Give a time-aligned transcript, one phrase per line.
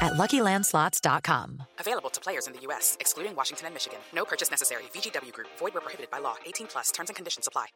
[0.00, 1.62] at LuckyLandSlots.com.
[1.78, 3.98] Available to players in the U.S., excluding Washington and Michigan.
[4.14, 4.84] No purchase necessary.
[4.94, 5.48] VGW Group.
[5.58, 6.36] Void where prohibited by law.
[6.46, 6.90] 18 plus.
[6.90, 7.66] Terms and conditions apply.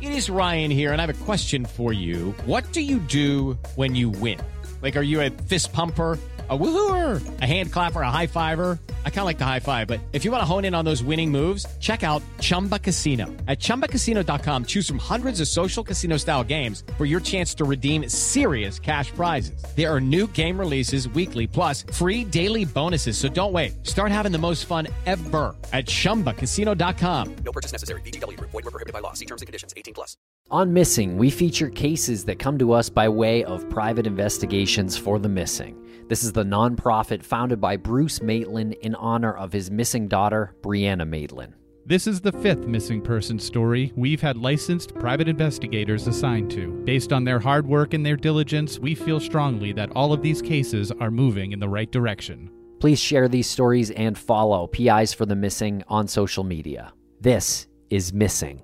[0.00, 2.32] It is Ryan here, and I have a question for you.
[2.46, 4.40] What do you do when you win?
[4.80, 6.18] Like, are you a fist pumper?
[6.48, 8.78] a woohooer, a hand clapper, a high fiver.
[9.06, 10.84] I kind of like the high five, but if you want to hone in on
[10.84, 13.26] those winning moves, check out Chumba Casino.
[13.48, 18.06] At ChumbaCasino.com, choose from hundreds of social casino style games for your chance to redeem
[18.10, 19.64] serious cash prizes.
[19.74, 23.16] There are new game releases weekly, plus free daily bonuses.
[23.16, 23.86] So don't wait.
[23.86, 27.36] Start having the most fun ever at ChumbaCasino.com.
[27.36, 28.02] No purchase necessary.
[28.02, 28.38] VGW.
[28.38, 29.14] Void were prohibited by law.
[29.14, 29.72] See terms and conditions.
[29.74, 30.18] 18 plus.
[30.50, 35.18] On Missing, we feature cases that come to us by way of private investigations for
[35.18, 35.74] the missing.
[36.06, 41.08] This is the nonprofit founded by Bruce Maitland in honor of his missing daughter, Brianna
[41.08, 41.54] Maitland.
[41.86, 46.82] This is the fifth missing person story we've had licensed private investigators assigned to.
[46.84, 50.42] Based on their hard work and their diligence, we feel strongly that all of these
[50.42, 52.50] cases are moving in the right direction.
[52.80, 56.92] Please share these stories and follow PIs for the Missing on social media.
[57.20, 58.62] This is Missing.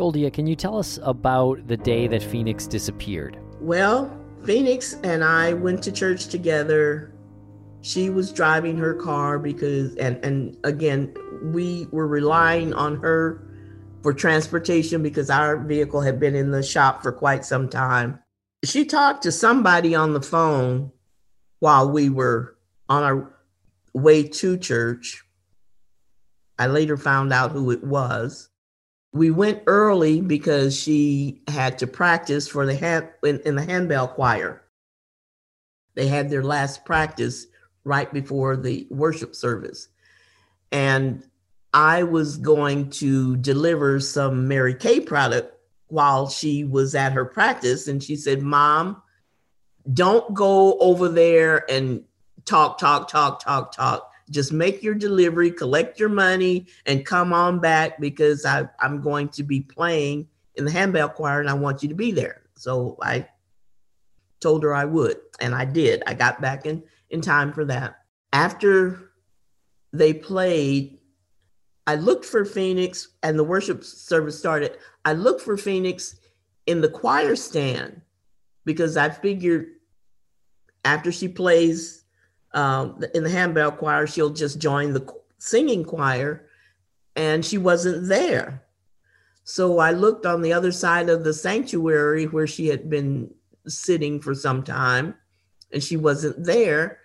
[0.00, 3.38] Goldia, can you tell us about the day that Phoenix disappeared?
[3.60, 4.10] Well,
[4.44, 7.12] Phoenix and I went to church together.
[7.82, 11.14] She was driving her car because, and, and again,
[11.52, 13.46] we were relying on her
[14.02, 18.20] for transportation because our vehicle had been in the shop for quite some time.
[18.64, 20.92] She talked to somebody on the phone
[21.58, 22.56] while we were
[22.88, 23.36] on our
[23.92, 25.22] way to church.
[26.58, 28.49] I later found out who it was
[29.12, 34.08] we went early because she had to practice for the hand in, in the handbell
[34.08, 34.62] choir.
[35.94, 37.46] They had their last practice
[37.82, 39.88] right before the worship service.
[40.70, 41.24] And
[41.72, 45.56] I was going to deliver some Mary Kay product
[45.88, 47.88] while she was at her practice.
[47.88, 49.02] And she said, Mom,
[49.92, 52.04] don't go over there and
[52.44, 57.58] talk, talk, talk, talk, talk just make your delivery, collect your money, and come on
[57.58, 61.82] back because I, I'm going to be playing in the handbell choir and I want
[61.82, 62.42] you to be there.
[62.56, 63.26] So I
[64.40, 66.02] told her I would, and I did.
[66.06, 67.96] I got back in, in time for that.
[68.32, 69.10] After
[69.92, 70.98] they played,
[71.86, 74.78] I looked for Phoenix and the worship service started.
[75.04, 76.16] I looked for Phoenix
[76.66, 78.02] in the choir stand
[78.64, 79.66] because I figured
[80.84, 81.99] after she plays
[82.52, 85.06] um, in the handbell choir, she'll just join the
[85.38, 86.46] singing choir,
[87.16, 88.62] and she wasn't there.
[89.44, 93.32] So I looked on the other side of the sanctuary where she had been
[93.66, 95.14] sitting for some time,
[95.72, 96.98] and she wasn't there.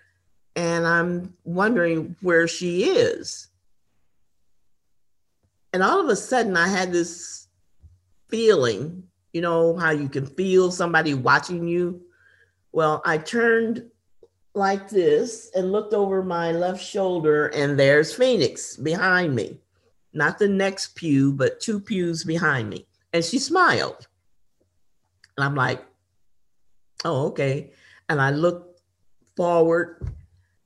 [0.56, 3.47] And I'm wondering where she is.
[5.73, 7.47] And all of a sudden, I had this
[8.29, 9.03] feeling
[9.35, 12.01] you know, how you can feel somebody watching you.
[12.72, 13.83] Well, I turned
[14.55, 19.59] like this and looked over my left shoulder, and there's Phoenix behind me.
[20.13, 22.88] Not the next pew, but two pews behind me.
[23.11, 24.07] And she smiled.
[25.38, 25.85] And I'm like,
[27.03, 27.71] oh, okay.
[28.07, 28.81] And I looked
[29.35, 30.07] forward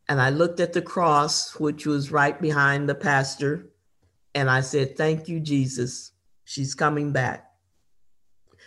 [0.07, 3.69] and I looked at the cross, which was right behind the pastor.
[4.35, 6.11] And I said, Thank you, Jesus.
[6.45, 7.51] She's coming back.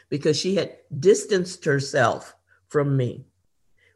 [0.09, 2.35] Because she had distanced herself
[2.69, 3.25] from me.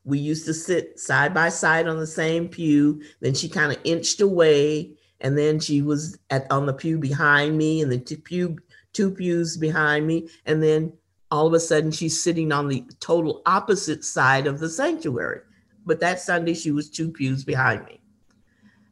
[0.06, 3.02] We used to sit side by side on the same pew.
[3.20, 7.58] Then she kind of inched away, and then she was at on the pew behind
[7.58, 8.56] me, and the two pew
[8.92, 10.92] two pews behind me, and then
[11.32, 15.40] all of a sudden she's sitting on the total opposite side of the sanctuary.
[15.84, 18.00] But that Sunday she was two pews behind me.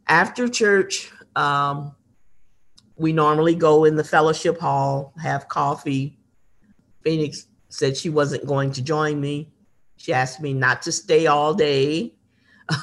[0.09, 1.95] After church, um,
[2.97, 6.19] we normally go in the fellowship hall, have coffee.
[7.03, 9.54] Phoenix said she wasn't going to join me.
[9.97, 12.15] She asked me not to stay all day.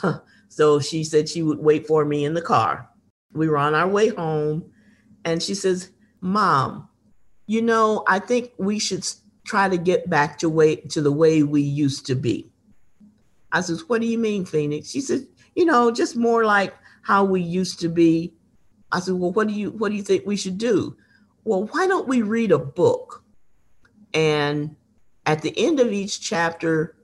[0.50, 2.90] so she said she would wait for me in the car.
[3.34, 4.72] We were on our way home,
[5.24, 6.90] and she says, Mom,
[7.48, 9.08] you know, I think we should
[9.46, 12.52] try to get back to way to the way we used to be.
[13.52, 14.90] I says, What do you mean, Phoenix?
[14.90, 18.34] She said, you know, just more like how we used to be.
[18.92, 20.96] I said, Well, what do you what do you think we should do?
[21.44, 23.24] Well, why don't we read a book?
[24.14, 24.76] And
[25.26, 26.96] at the end of each chapter,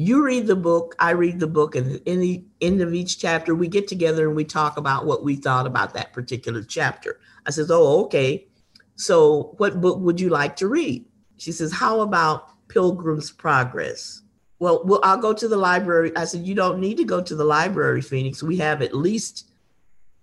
[0.00, 3.52] you read the book, I read the book, and in the end of each chapter,
[3.52, 7.18] we get together and we talk about what we thought about that particular chapter.
[7.46, 8.46] I says, Oh, okay.
[8.94, 11.04] So, what book would you like to read?
[11.36, 14.22] She says, How about Pilgrim's Progress?
[14.60, 16.16] Well, well, I'll go to the library.
[16.16, 18.40] I said, You don't need to go to the library, Phoenix.
[18.40, 19.50] We have at least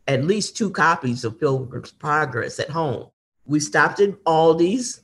[0.08, 3.10] at least two copies of Pilgrim's Progress at home.
[3.46, 5.02] We stopped at Aldi's.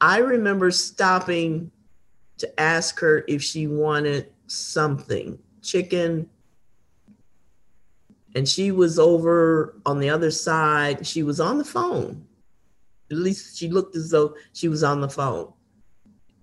[0.00, 1.70] I remember stopping
[2.40, 6.28] to ask her if she wanted something chicken.
[8.34, 11.06] And she was over on the other side.
[11.06, 12.26] She was on the phone.
[13.10, 15.52] At least she looked as though she was on the phone.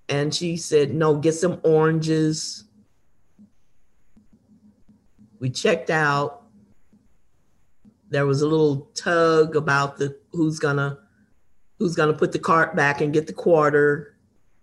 [0.10, 2.66] And she said, No, get some oranges.
[5.40, 6.44] We checked out.
[8.10, 11.00] There was a little tug about the who's gonna
[11.80, 14.18] who's gonna put the cart back and get the quarter.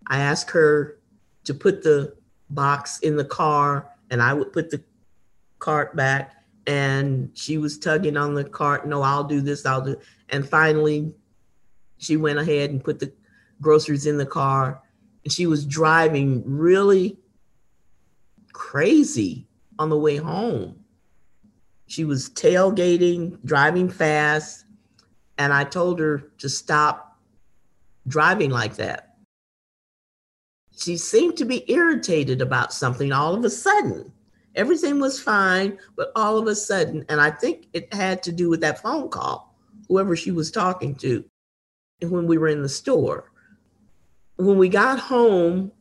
[0.07, 0.99] I asked her
[1.45, 2.15] to put the
[2.51, 4.83] box in the car and I would put the
[5.59, 6.33] cart back
[6.67, 9.97] and she was tugging on the cart no I'll do this I'll do
[10.31, 11.13] and finally
[11.99, 13.13] she went ahead and put the
[13.61, 14.83] groceries in the car
[15.25, 17.19] and she was driving really
[18.53, 19.47] crazy
[19.79, 20.77] on the way home.
[21.87, 24.65] She was tailgating driving fast
[25.39, 27.19] and I told her to stop
[28.07, 29.04] driving like that
[30.77, 34.13] she seemed to be irritated about something all of a sudden.
[34.55, 38.49] Everything was fine, but all of a sudden, and I think it had to do
[38.49, 39.57] with that phone call,
[39.89, 41.25] whoever she was talking to
[42.03, 43.33] when we were in the store.
[44.37, 45.73] When we got home,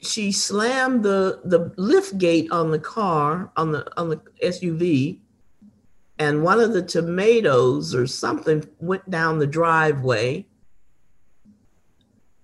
[0.00, 5.18] she slammed the the lift gate on the car on the on the SUV
[6.18, 10.46] and one of the tomatoes or something went down the driveway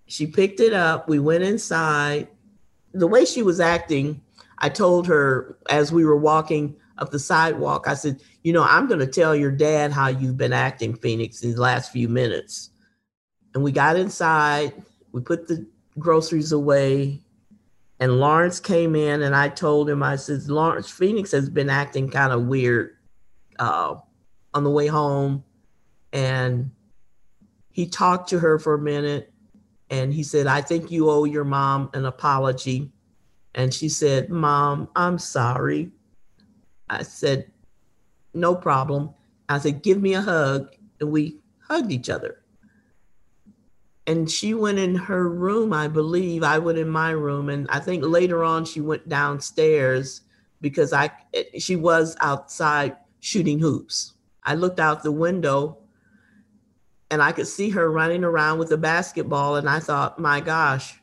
[0.07, 1.09] she picked it up.
[1.09, 2.29] We went inside.
[2.93, 4.21] The way she was acting,
[4.59, 8.87] I told her as we were walking up the sidewalk, I said, You know, I'm
[8.87, 12.71] going to tell your dad how you've been acting, Phoenix, in the last few minutes.
[13.55, 14.73] And we got inside,
[15.13, 15.67] we put the
[15.99, 17.21] groceries away,
[18.01, 22.11] and Lawrence came in, and I told him, I said, Lawrence, Phoenix has been acting
[22.11, 22.97] kind of weird
[23.59, 23.97] uh,
[24.53, 25.45] on the way home.
[26.13, 26.71] And
[27.71, 29.33] he talked to her for a minute
[29.95, 32.91] and he said, I think you owe your mom an apology.
[33.55, 35.93] And she said, Mom, I'm sorry.
[36.91, 37.53] I said,
[38.35, 39.15] No problem.
[39.49, 40.75] I said, Give me a hug.
[41.01, 41.39] And we
[41.69, 42.41] hugged each other.
[44.07, 46.43] And she went in her room, I believe.
[46.43, 47.49] I went in my room.
[47.49, 50.23] And I think later on she went downstairs
[50.61, 51.11] because I
[51.59, 54.15] she was outside shooting hoops.
[54.43, 55.79] I looked out the window
[57.15, 59.55] and I could see her running around with a basketball.
[59.55, 60.99] And I thought, my gosh,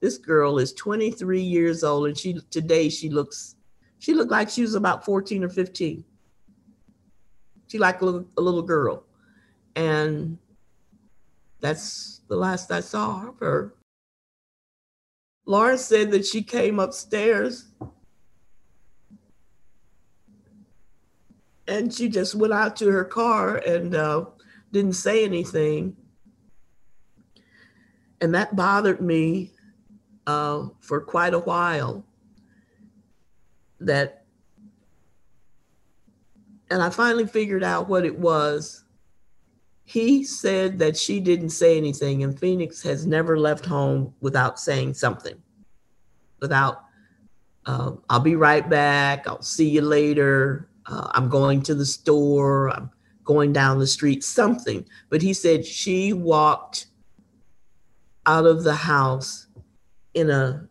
[0.00, 3.56] this girl is 23 years old, and she today she looks
[3.98, 6.04] she looked like she was about 14 or 15.
[7.68, 9.04] She like a little, a little girl,
[9.74, 10.36] and
[11.60, 13.72] that's the last I saw of her.
[15.46, 17.68] Lawrence said that she came upstairs
[21.66, 24.26] and she just went out to her car and uh,
[24.74, 25.96] didn't say anything.
[28.20, 29.52] And that bothered me
[30.26, 32.04] uh, for quite a while.
[33.80, 34.24] That,
[36.70, 38.84] and I finally figured out what it was.
[39.84, 44.94] He said that she didn't say anything, and Phoenix has never left home without saying
[44.94, 45.36] something,
[46.40, 46.84] without,
[47.66, 52.70] uh, I'll be right back, I'll see you later, uh, I'm going to the store,
[52.70, 52.90] I'm
[53.24, 54.86] going down the street, something.
[55.08, 56.86] But he said she walked
[58.26, 59.46] out of the house
[60.14, 60.68] in a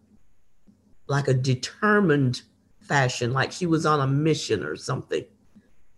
[1.07, 2.41] like a determined
[2.79, 5.25] fashion, like she was on a mission or something.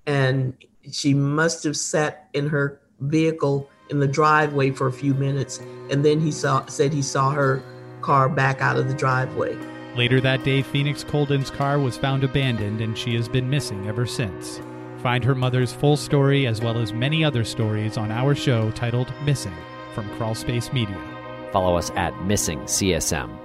[0.08, 0.56] And
[0.92, 5.60] she must have sat in her vehicle in the driveway for a few minutes,
[5.90, 7.62] and then he saw said he saw her
[8.02, 9.58] car back out of the driveway.
[9.96, 14.06] Later that day, Phoenix Coldon's car was found abandoned, and she has been missing ever
[14.06, 14.60] since.
[15.06, 19.14] Find her mother's full story as well as many other stories on our show titled
[19.24, 19.54] Missing
[19.94, 21.00] from Crawlspace Media.
[21.52, 23.45] Follow us at Missing CSM.